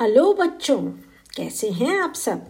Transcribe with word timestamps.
Hello 0.00 0.32
बच्चों, 0.32 0.78
कैसे 1.36 1.70
हैं 1.70 1.98
आप 1.98 2.14
सब? 2.14 2.40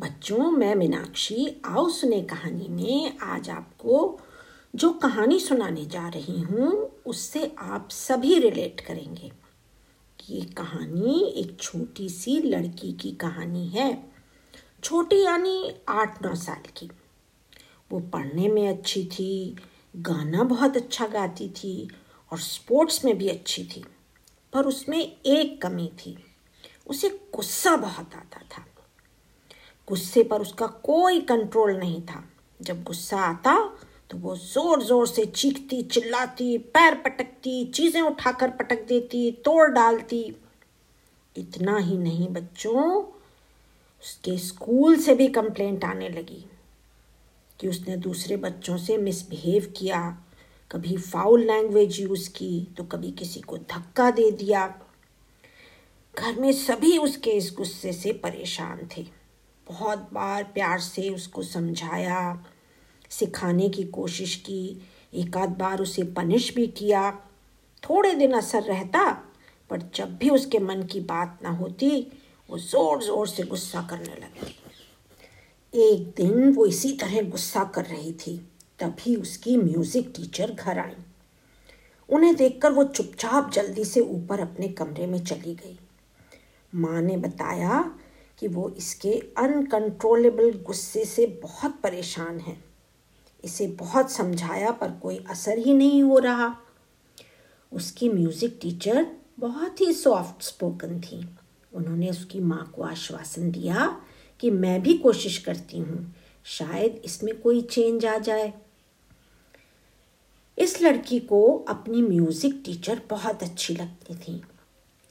बच्चों, 0.00 0.50
मैं 0.50 0.74
मीनाक्षी 0.74 1.60
आओ 1.64 1.88
सुने 1.88 2.20
कहानी 2.22 2.68
में 2.68 3.18
आज 3.18 3.50
आपको 3.50 4.20
जो 4.74 4.90
कहानी 4.92 5.38
सुनाने 5.40 5.84
जा 5.86 6.06
रही 6.08 6.40
हूँ, 6.40 6.70
उससे 7.06 7.52
आप 7.58 7.88
सभी 7.90 8.38
रिलेट 8.38 8.80
करेंगे। 8.80 9.30
ये 10.30 10.40
कहानी 10.40 11.20
एक 11.36 11.56
छोटी 11.60 12.08
सी 12.08 12.40
लड़की 12.40 12.92
की 12.92 13.10
कहानी 13.10 13.66
है। 13.68 13.92
छोटी 14.84 15.22
यानी 15.24 15.74
आठ 15.88 16.22
नौ 16.22 16.34
साल 16.34 16.70
की। 16.76 16.90
वो 17.90 18.00
पढ़ने 18.00 18.48
में 18.48 18.68
अच्छी 18.68 19.04
थी, 19.04 19.56
गाना 19.96 20.44
बहुत 20.44 20.76
अच्छा 20.76 21.06
गाती 21.08 21.48
थी 21.48 21.88
और 22.32 22.38
स्पोर्ट्स 22.38 23.04
में 23.04 23.16
भी 23.18 23.28
अच्छी 23.28 23.64
थी, 23.64 23.84
पर 24.52 24.66
उसमें 24.66 25.00
एक 25.26 25.62
कमी 25.62 25.90
थी। 25.98 26.16
उसे 26.86 27.08
गुस्सा 27.34 27.76
बहुत 27.76 28.14
आता 28.14 28.40
था। 28.48 28.64
गुस्से 29.88 30.22
पर 30.24 30.40
उसका 30.40 30.66
कोई 30.66 31.20
कंट्रोल 31.20 31.76
नहीं 31.76 32.00
था। 32.02 32.22
जब 32.60 32.82
गुस्सा 32.82 33.18
आता 33.18 33.56
तो 34.10 34.18
वो 34.18 34.34
ज़ोर 34.36 34.82
ज़ोर 34.82 35.06
से 35.06 35.24
चीखती, 35.26 35.82
चिल्लाती, 35.82 36.56
पैर 36.58 36.94
पटकती, 36.94 37.64
चीज़ें 37.66 38.00
उठाकर 38.00 38.50
पटक 38.50 38.84
देती, 38.86 39.30
तोड़ 39.44 39.70
डालती। 39.70 40.22
इतना 41.36 41.76
ही 41.76 41.98
नहीं 41.98 42.28
बच्चों, 42.28 43.02
उसके 44.02 44.36
स्कूल 44.38 44.96
से 44.96 45.14
भी 45.14 45.28
कंप्लेंट 45.28 45.84
आने 45.84 46.08
लगी 46.08 46.44
कि 47.60 47.68
उसने 47.68 47.96
दूसरे 47.98 48.36
बच्चों 48.36 48.76
से 48.76 48.96
मिसबिहेव 48.98 49.72
किया। 49.76 50.00
कभी 50.70 50.96
फाउल 50.96 51.44
लैंग्वेज 51.46 52.00
यूज़ 52.00 52.28
की 52.30 52.74
तो 52.76 52.84
कभी 52.84 53.10
किसी 53.12 53.40
को 53.40 53.58
धक्का 53.58 54.10
दे 54.10 54.30
दिया। 54.30 54.66
घर 56.14 56.40
में 56.40 56.52
सभी 56.52 56.96
उसके 56.98 57.30
इस 57.30 57.52
गुस्से 57.56 57.92
से 57.92 58.12
परेशान 58.12 58.86
थे। 58.96 59.02
बहुत 59.66 60.08
बार 60.12 60.44
प्यार 60.44 60.80
से 60.80 61.08
उसको 61.10 61.42
समझाया, 61.42 62.44
सिखाने 63.10 63.68
की 63.68 63.84
कोशिश 63.84 64.34
की 64.36 64.80
एक 65.14 65.36
आध 65.36 65.56
बार 65.58 65.80
उसे 65.80 66.02
पनिश 66.16 66.54
भी 66.54 66.66
किया। 66.66 67.10
थोड़े 67.82 68.14
दिन 68.14 68.32
असर 68.32 68.62
रहता, 68.62 69.10
पर 69.70 69.90
जब 69.94 70.16
भी 70.18 70.30
उसके 70.30 70.58
मन 70.58 70.82
की 70.82 71.00
बात 71.02 71.38
ना 71.42 71.50
होती, 71.50 72.00
वो 72.48 72.58
ज़ोर 72.58 73.02
ज़ोर 73.02 73.28
से 73.28 73.42
गुस्सा 73.42 73.82
करने 73.90 74.14
लगती 74.16 74.56
एक 75.74 76.06
दिन 76.16 76.52
वो 76.52 76.66
इसी 76.66 76.92
तरह 76.92 77.22
गुस्सा 77.22 77.64
कर 77.64 77.84
रही 77.84 78.12
थी, 78.12 78.36
तभी 78.78 79.14
उसकी 79.16 79.56
म्यूज़िक 79.56 80.12
टीचर 80.16 80.50
घर 80.50 80.78
आई। 80.78 80.96
उन्हें 82.08 82.34
देखकर 82.36 82.72
वो 82.72 82.84
चुपचाप 82.84 83.50
जल्दी 83.52 83.84
से 83.84 84.00
ऊपर 84.00 84.40
अपने 84.40 84.68
कमरे 84.68 85.06
में 85.06 85.22
चली 85.24 85.54
गई। 85.54 85.78
माँ 86.74 87.00
ने 87.02 87.16
बताया 87.16 87.80
कि 88.38 88.48
वो 88.48 88.68
इसके 88.68 89.12
अनकंट्रोलेबल 89.38 90.52
गुस्से 90.66 91.04
से 91.04 91.26
बहुत 91.42 91.80
परेशान 91.82 92.38
है। 92.40 92.56
इसे 93.44 93.66
बहुत 93.66 94.10
समझाया, 94.10 94.70
पर 94.70 94.90
कोई 94.92 95.18
असर 95.30 95.58
ही 95.58 95.74
नहीं 95.74 96.02
हो 96.02 96.18
रहा। 96.18 96.54
उसकी 97.72 98.08
म्यूज़िक 98.08 98.58
टीचर 98.62 99.06
बहुत 99.38 99.80
ही 99.80 99.92
सॉफ्ट 99.92 100.42
स्पोकन 100.42 101.00
थी। 101.00 101.24
उन्होंने 101.72 102.10
उसकी 102.10 102.40
माँ 102.40 102.72
को 102.76 102.82
आश्वासन 102.82 103.50
दिया 103.50 103.86
कि 104.40 104.50
मैं 104.50 104.80
भी 104.82 104.96
कोशिश 104.98 105.38
करती 105.38 105.78
हूँ, 105.78 106.14
शायद 106.44 107.00
इसमें 107.04 107.40
कोई 107.40 107.60
चेंज 107.62 108.06
आ 108.06 108.16
जाए। 108.18 108.52
इस 110.58 110.80
लड़की 110.82 111.18
को 111.20 111.42
अपनी 111.68 112.02
म्यूज़िक 112.02 112.62
टीचर 112.64 113.00
बहुत 113.10 113.42
अच्छी 113.42 113.74
लगती 113.74 114.14
थी। 114.14 114.42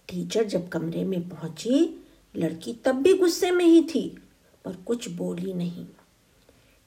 टीचर 0.09 0.43
जब 0.43 0.69
कमरे 0.69 1.03
में 1.03 1.29
पहुँची, 1.29 2.03
लड़की 2.35 2.73
तब 2.73 2.95
भी 2.95 3.13
गुस्से 3.13 3.52
में 3.52 3.65
ही 3.65 3.83
थी, 3.83 4.17
पर 4.66 4.75
कुछ 4.75 5.09
बोली 5.09 5.53
नहीं। 5.53 5.85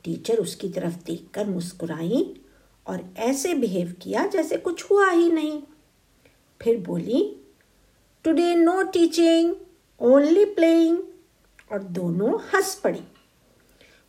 टीचर 0.04 0.38
उसकी 0.38 0.68
तरफ़ 0.68 1.04
देखकर 1.04 1.46
मुस्कुराई 1.46 2.40
और 2.86 3.14
ऐसे 3.16 3.54
बिहेव 3.54 3.94
किया 4.02 4.26
जैसे 4.26 4.56
कुछ 4.56 4.90
हुआ 4.90 5.10
ही 5.10 5.32
नहीं। 5.32 5.62
फिर 6.60 6.80
बोली 6.80 7.36
today 8.24 8.54
no 8.54 8.82
teaching 8.82 9.54
only 10.00 10.44
playing 10.44 10.98
और 11.72 11.82
दोनों 11.82 12.40
हंस 12.40 12.74
पड़ी। 12.74 13.02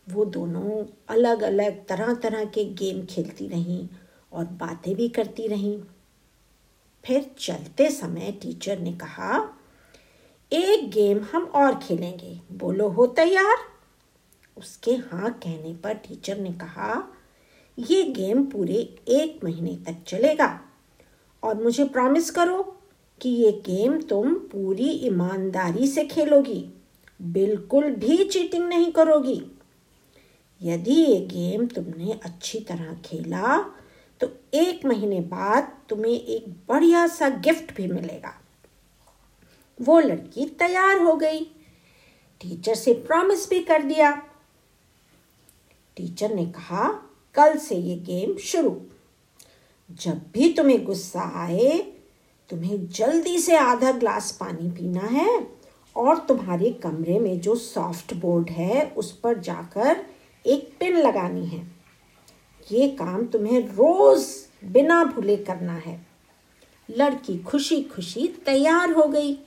वो 0.08 0.24
दोनों 0.24 0.84
अलग 1.08 1.42
अलग 1.42 1.86
तरह 1.86 2.14
तरह 2.14 2.44
के 2.44 2.64
गेम 2.64 3.06
खेलती 3.06 3.48
रहीं 3.48 3.88
और 4.32 4.44
बातें 4.44 4.94
भी 4.94 5.08
करती 5.08 5.46
रहीं। 5.46 5.78
फिर 7.04 7.30
चलते 7.38 7.90
समय 7.90 8.32
टीचर 8.42 8.78
ने 8.78 8.92
कहा, 8.92 9.58
एक 10.52 10.90
गेम 10.90 11.20
हम 11.32 11.44
और 11.44 11.78
खेलेंगे। 11.78 12.40
बोलो, 12.52 12.88
हो 12.88 13.06
तैयार? 13.06 13.56
उसके 14.56 14.90
हाँ 14.90 15.30
कहने 15.30 15.74
पर 15.74 15.94
टीचर 15.94 16.38
ने 16.38 16.52
कहा, 16.52 17.14
ये 17.78 18.02
गेम 18.02 18.44
पूरे 18.44 18.74
एक 19.08 19.44
महीने 19.44 19.76
तक 19.76 19.96
चलेगा। 20.06 20.60
और 21.42 21.62
मुझे 21.62 21.84
प्रॉमिस 21.84 22.30
करो 22.30 22.80
कि 23.20 23.28
ये 23.28 23.52
गेम 23.52 24.00
तुम 24.00 24.34
पूरी 24.34 24.90
ईमानदारी 24.90 25.86
से 25.86 26.04
खेलोगी। 26.04 26.74
बिल्कुल 27.22 27.90
भी 27.90 28.24
चीटिंग 28.24 28.64
नहीं 28.64 28.92
करोगी। 28.92 29.42
यदि 30.62 30.94
ये 30.94 31.20
गेम 31.20 31.66
तुमने 31.66 32.12
अच्छी 32.12 32.60
तरह 32.60 32.94
खेला 33.04 33.74
तो 34.20 34.30
एक 34.54 34.86
महीने 34.86 35.20
बाद 35.20 35.78
तुम्हें 35.88 36.12
एक 36.12 36.48
बढ़िया 36.68 37.06
सा 37.06 37.28
गिफ्ट 37.28 37.76
भी 37.76 37.86
मिलेगा। 37.86 38.40
वो 39.80 40.00
लड़की 40.00 40.46
तैयार 40.46 40.98
हो 40.98 41.16
गई। 41.16 41.40
टीचर 42.40 42.74
से 42.74 42.94
प्रॉमिस 42.94 43.50
भी 43.50 43.60
कर 43.60 43.82
दिया। 43.82 44.22
टीचर 45.96 46.34
ने 46.34 46.46
कहा, 46.46 46.88
कल 47.34 47.58
से 47.58 47.74
ये 47.74 47.96
गेम 47.96 48.36
शुरू। 48.36 48.82
जब 49.92 50.22
भी 50.32 50.52
तुम्हें 50.52 50.84
गुस्सा 50.84 51.42
आए, 51.44 51.92
तुम्हें 52.50 52.88
जल्दी 52.88 53.38
से 53.38 53.56
आधा 53.56 53.92
ग्लास 53.92 54.32
पानी 54.32 54.70
पीना 54.70 55.00
है 55.00 55.46
और 55.96 56.18
तुम्हारे 56.18 56.70
कमरे 56.70 57.18
में 57.18 57.40
जो 57.40 57.54
सॉफ्ट 57.54 58.14
बोर्ड 58.14 58.50
है, 58.50 58.90
उस 58.90 59.18
पर 59.18 59.38
जाकर 59.38 60.06
एक 60.46 60.76
पिन 60.80 60.96
लगानी 60.96 61.46
है। 61.46 61.73
ये 62.72 62.88
काम 62.88 63.26
तुम्हें 63.26 63.60
रोज 63.68 64.26
बिना 64.64 65.04
भूले 65.04 65.36
करना 65.36 65.72
है। 65.72 66.06
लड़की 66.90 67.38
खुशी 67.38 67.82
खुशी 67.82 68.28
तैयार 68.28 68.92
हो 68.92 69.02
गई। 69.02 69.38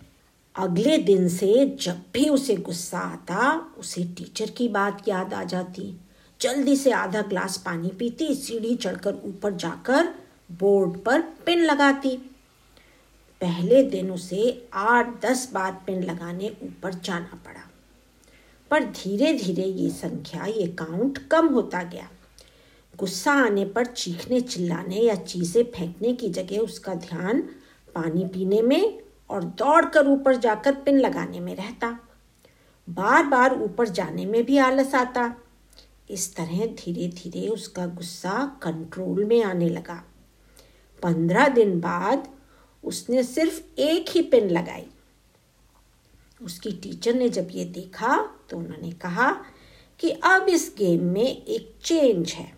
अगले 0.56 0.98
दिन 0.98 1.30
से 1.30 1.78
जब 1.82 2.02
भी 2.14 2.30
उसे 2.30 2.56
गुस्सा 2.56 3.00
आता, 3.00 3.74
उसे 3.78 4.04
टीचर 4.04 4.50
की 4.50 4.68
बात 4.68 5.08
याद 5.08 5.34
आ 5.34 5.44
जाती। 5.44 6.02
जल्दी 6.42 6.76
से 6.76 6.92
आधा 6.92 7.22
ग्लास 7.22 7.58
पानी 7.58 7.90
पीती, 7.90 8.36
सीढ़ी 8.36 8.76
चढ़कर 8.76 9.16
ऊपर 9.26 9.54
जाकर 9.54 10.08
बोर्ड 10.52 11.00
पर 11.00 11.22
पिन 11.22 11.60
लगाती। 11.60 12.18
पहले 13.42 13.84
दिन 13.84 14.12
उसे 14.12 14.70
आठ 14.74 15.26
दस 15.26 15.52
बार 15.54 15.84
पिन 15.88 16.04
लगाने 16.04 16.50
ऊपर 16.64 16.94
जाना 16.94 17.42
पड़ा। 17.46 17.72
पर 18.72 18.84
धीरे 18.84 19.34
धीरे 19.34 19.64
ये 19.64 19.90
संख्या, 19.90 20.46
ये 20.46 20.68
काउंट 20.68 21.18
कम 21.18 21.48
होता 21.48 21.84
गया। 21.84 22.10
गुस्सा 23.00 23.32
आने 23.36 23.66
पर 23.66 23.86
चीखने 23.86 24.40
चिल्लाने 24.42 24.96
या 24.96 25.16
चीज़ें 25.16 25.64
फेंकने 25.72 26.14
की 26.14 26.30
जगह 26.30 26.60
उसका 26.60 26.94
ध्यान 26.96 27.42
पानी 27.96 28.26
पीने 28.26 28.62
में 28.62 29.00
और 29.30 29.44
दौड़कर 29.44 30.08
ऊपर 30.08 30.36
जाकर 30.36 30.76
पिन 30.76 31.00
लगाने 31.00 31.40
में 31.40 31.56
रहता। 31.56 31.90
बार 32.88 33.24
बार 33.24 33.60
ऊपर 33.62 33.90
जाने 33.90 34.26
में 34.26 34.44
भी 34.46 34.58
आलस 34.58 34.96
आता। 34.96 35.34
इस 36.10 36.36
तरह 36.36 36.66
धीरे 36.66 37.08
धीरे 37.08 37.48
उसका 37.48 37.86
गुस्सा 37.86 38.46
कंट्रोल 38.64 39.24
में 39.26 39.44
आने 39.44 39.70
लगा। 39.70 40.04
पंद्रह 41.04 41.48
दिन 41.48 41.80
बाद 41.80 42.28
उसने 42.84 43.24
सिर्फ़ 43.24 43.62
एक 43.80 44.10
ही 44.10 44.22
पिन 44.22 44.50
लगाई। 44.50 44.88
उसकी 46.42 46.72
टीचर 46.74 47.16
ने 47.16 47.30
जब 47.30 47.48
ये 47.52 47.66
देखा 47.66 48.18
तो 48.50 48.58
उन्होंने 48.58 48.92
कहा 48.92 49.32
कि 50.00 50.10
अब 50.10 50.50
इस 50.50 50.74
गेम 50.78 51.04
में 51.04 51.46
एक 51.46 51.74
चेंज 51.84 52.32
है। 52.32 52.57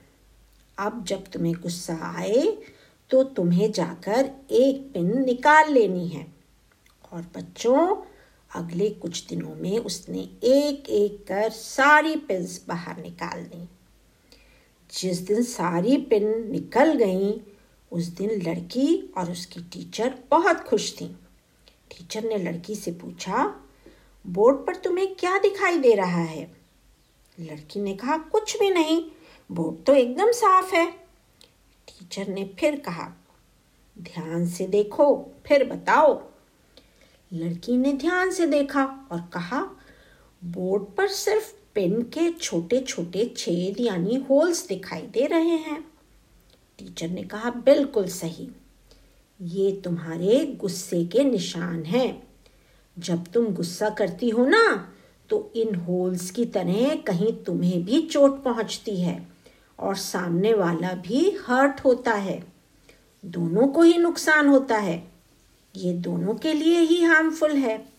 अब 0.79 1.03
जब 1.05 1.27
तुम्हें 1.27 1.53
गुस्सा 1.55 1.97
आए 2.17 2.57
तो 3.09 3.23
तुम्हें 3.23 3.71
जाकर 3.71 4.29
एक 4.51 4.91
पिन 4.93 5.25
निकाल 5.25 5.71
लेनी 5.73 6.07
है। 6.07 6.25
और 7.13 7.21
बच्चों, 7.37 7.95
अगले 8.55 8.89
कुछ 8.89 9.25
दिनों 9.27 9.55
में 9.55 9.77
उसने 9.79 10.19
एक 10.43 10.89
एक 10.89 11.25
कर 11.27 11.49
सारी 11.49 12.15
पिन्स 12.15 12.65
बाहर 12.67 13.01
निकाल 13.01 13.43
दी। 13.43 13.67
जिस 14.91 15.19
दिन 15.19 15.43
सारी 15.43 15.97
पिन 15.97 16.51
निकल 16.51 16.93
गईं, 16.93 17.33
उस 17.91 18.05
दिन 18.05 18.29
लड़की 18.41 19.13
और 19.17 19.31
उसकी 19.31 19.61
टीचर 19.61 20.13
बहुत 20.31 20.59
खुश 20.59 20.91
थी। 21.01 21.07
टीचर 21.91 22.23
ने 22.23 22.37
लड़की 22.37 22.75
से 22.75 22.91
पूछा, 22.91 23.45
बोर्ड 24.27 24.57
पर 24.57 24.75
तुम्हें 24.75 25.15
क्या 25.15 25.37
दिखाई 25.37 25.77
दे 25.79 25.93
रहा 25.95 26.23
है? 26.23 26.51
लड़की 27.39 27.79
ने 27.79 27.93
कहा, 27.93 28.17
कुछ 28.17 28.59
भी 28.59 28.69
नहीं 28.69 29.03
बोर्ड 29.51 29.85
तो 29.85 29.93
एकदम 29.93 30.31
साफ़ 30.31 30.75
है। 30.75 30.91
टीचर 31.87 32.27
ने 32.27 32.43
फिर 32.59 32.79
कहा, 32.79 33.13
ध्यान 34.01 34.47
से 34.47 34.67
देखो, 34.67 35.31
फिर 35.45 35.63
बताओ। 35.63 36.21
लड़की 37.33 37.77
ने 37.77 37.93
ध्यान 37.93 38.31
से 38.31 38.45
देखा 38.45 38.83
और 39.11 39.19
कहा 39.33 39.61
बोर्ड 40.43 40.83
पर 40.83 41.07
सिर्फ़ 41.07 41.53
पेन 41.75 42.01
के 42.01 42.31
छोटे 42.31 42.79
छोटे 42.81 43.33
छेद 43.37 43.79
यानी 43.79 44.15
होल्स 44.29 44.67
दिखाई 44.67 45.01
दे 45.01 45.25
रहे 45.25 45.57
हैं। 45.57 45.81
टीचर 46.79 47.09
ने 47.09 47.23
कहा, 47.23 47.49
बिल्कुल 47.49 48.07
सही। 48.07 48.49
ये 49.41 49.71
तुम्हारे 49.71 50.45
गुस्से 50.59 51.05
के 51.05 51.23
निशान 51.23 51.83
हैं। 51.83 52.27
जब 52.99 53.25
तुम 53.25 53.45
गुस्सा 53.45 53.89
करती 53.89 54.29
हो 54.29 54.45
ना 54.45 54.93
तो 55.29 55.51
इन 55.55 55.75
होल्स 55.75 56.31
की 56.31 56.45
तरह 56.45 56.95
कहीं 56.95 57.33
तुम्हें 57.33 57.85
भी 57.85 58.01
चोट 58.01 58.43
पहुँचती 58.43 59.01
है। 59.01 59.38
और 59.79 59.95
सामने 59.95 60.53
वाला 60.53 60.93
भी 60.93 61.37
हर्ट 61.47 61.81
होता 61.81 62.13
है। 62.13 62.43
दोनों 63.25 63.67
को 63.67 63.81
ही 63.81 63.97
नुकसान 63.97 64.47
होता 64.47 64.77
है। 64.77 65.11
ये 65.75 65.93
दोनों 65.93 66.35
के 66.35 66.53
लिए 66.53 66.79
ही 66.79 67.03
हार्मफुल 67.03 67.51
है। 67.51 67.89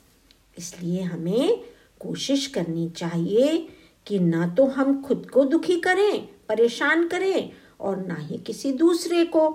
इसलिए 0.59 1.03
हमें 1.03 1.65
कोशिश 2.01 2.47
करनी 2.47 2.91
चाहिए 2.91 3.69
कि 4.07 4.19
ना 4.19 4.47
तो 4.47 4.67
हम 4.67 5.03
खुद 5.03 5.31
को 5.35 5.45
दुखी 5.45 5.81
करें, 5.81 6.29
परेशान 6.49 7.09
करें 7.09 7.53
और 7.81 8.07
ना 8.07 8.15
ही 8.15 8.39
किसी 8.39 8.73
दूसरे 8.73 9.25
को। 9.25 9.51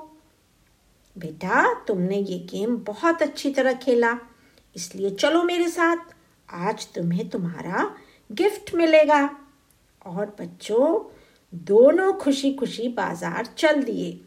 बेटा, 1.18 1.74
तुमने 1.74 2.18
ये 2.18 2.40
गेम 2.40 2.78
बहुत 2.78 3.22
अच्छी 3.22 3.52
तरह 3.52 3.74
खेला। 3.74 4.18
इसलिए 4.76 5.10
चलो 5.10 5.44
मेरे 5.44 5.68
साथ। 5.68 5.98
आज 6.50 6.88
तुम्हें 6.94 7.30
तुम्हारा 7.30 7.96
गिफ्ट 8.32 8.76
मिलेगा। 8.76 9.40
और 10.06 10.36
बच्चों 10.40 11.15
दोनों 11.64 12.14
खुशी 12.14 12.54
खुशी 12.54 12.88
बाज़ार 12.88 13.46
चल 13.58 13.84
दिए। 13.84 14.20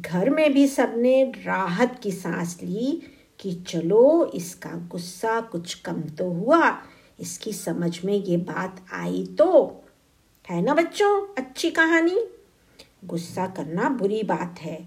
घर 0.00 0.30
में 0.30 0.52
भी 0.52 0.66
सबने 0.68 1.22
राहत 1.46 1.98
की 2.02 2.12
सांस 2.12 2.58
ली 2.62 3.02
कि 3.40 3.52
चलो, 3.68 4.30
इसका 4.34 4.70
गुस्सा 4.70 5.40
कुछ 5.40 5.74
कम 5.74 6.00
तो 6.00 6.30
हुआ। 6.30 6.78
इसकी 7.20 7.52
समझ 7.52 8.04
में 8.04 8.14
ये 8.14 8.36
बात 8.36 8.84
आई 8.92 9.24
तो 9.38 9.84
है 10.50 10.60
ना 10.62 10.74
बच्चों? 10.74 11.34
अच्छी 11.38 11.70
कहानी? 11.70 12.18
गुस्सा 13.04 13.46
करना 13.46 13.88
बुरी 13.88 14.22
बात 14.22 14.58
है। 14.60 14.78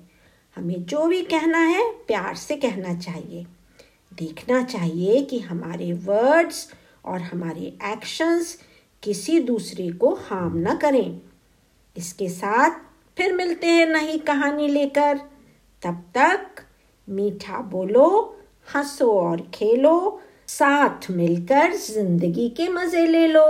हमें 0.55 0.85
जो 0.85 1.05
भी 1.07 1.21
कहना 1.21 1.57
है, 1.57 1.91
प्यार 2.07 2.35
से 2.35 2.55
कहना 2.55 2.93
चाहिए। 2.93 3.45
देखना 4.13 4.63
चाहिए 4.63 5.21
कि 5.21 5.39
हमारे 5.39 5.93
वर्ड्स 5.93 6.67
और 7.05 7.21
हमारे 7.21 7.73
एक्शंस 7.83 8.57
किसी 9.03 9.39
दूसरे 9.39 9.89
को 9.91 10.13
हार्म 10.15 10.57
ना 10.57 10.75
करें। 10.75 11.21
इसके 11.95 12.29
साथ 12.29 12.79
फिर 13.17 13.33
मिलते 13.33 13.67
हैं 13.67 13.85
नई 13.85 14.17
कहानी 14.17 14.67
लेकर। 14.67 15.17
तब 15.83 16.03
तक 16.17 16.65
मीठा 17.07 17.57
बोलो, 17.71 18.07
हंसो 18.75 19.11
और 19.11 19.41
खेलो, 19.53 20.21
साथ 20.47 21.09
मिलकर 21.11 21.73
ज़िंदगी 21.73 22.49
के 22.49 22.67
मज़े 22.69 23.05
ले 23.05 23.27
लो। 23.27 23.45